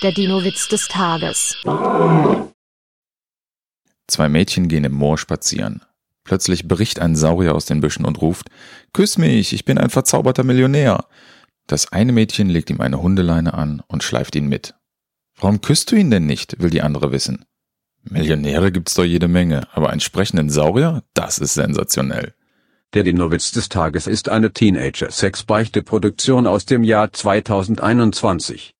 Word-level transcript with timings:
Der 0.00 0.12
Dino-Witz 0.12 0.68
des 0.68 0.86
Tages. 0.86 1.56
Zwei 4.06 4.28
Mädchen 4.28 4.68
gehen 4.68 4.84
im 4.84 4.92
Moor 4.92 5.18
spazieren. 5.18 5.82
Plötzlich 6.22 6.68
bricht 6.68 7.00
ein 7.00 7.16
Saurier 7.16 7.56
aus 7.56 7.66
den 7.66 7.80
Büschen 7.80 8.04
und 8.04 8.22
ruft, 8.22 8.48
Küss 8.92 9.18
mich, 9.18 9.52
ich 9.52 9.64
bin 9.64 9.76
ein 9.76 9.90
verzauberter 9.90 10.44
Millionär. 10.44 11.06
Das 11.66 11.90
eine 11.90 12.12
Mädchen 12.12 12.48
legt 12.48 12.70
ihm 12.70 12.80
eine 12.80 13.02
Hundeleine 13.02 13.54
an 13.54 13.82
und 13.88 14.04
schleift 14.04 14.36
ihn 14.36 14.46
mit. 14.46 14.76
Warum 15.36 15.60
küsst 15.62 15.90
du 15.90 15.96
ihn 15.96 16.12
denn 16.12 16.26
nicht, 16.26 16.62
will 16.62 16.70
die 16.70 16.82
andere 16.82 17.10
wissen. 17.10 17.44
Millionäre 18.04 18.70
gibt's 18.70 18.94
doch 18.94 19.04
jede 19.04 19.26
Menge, 19.26 19.66
aber 19.72 19.90
einen 19.90 20.00
sprechenden 20.00 20.48
Saurier, 20.48 21.02
das 21.14 21.38
ist 21.38 21.54
sensationell. 21.54 22.34
Der 22.94 23.02
Dinowitz 23.02 23.50
des 23.50 23.68
Tages 23.68 24.06
ist 24.06 24.28
eine 24.28 24.52
Teenager-Sex-Beichte-Produktion 24.52 26.46
aus 26.46 26.66
dem 26.66 26.84
Jahr 26.84 27.12
2021. 27.12 28.76